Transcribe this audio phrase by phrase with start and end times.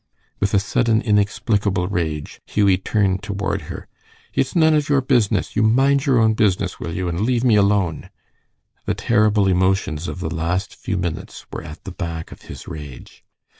[0.39, 3.87] With a sudden, inexplicable rage, Hughie turned toward her.
[4.33, 5.55] "It's none of your business!
[5.55, 8.09] You mind your own business, will you, and leave me alone."
[8.87, 13.23] The terrible emotions of the last few minutes were at the back of his rage.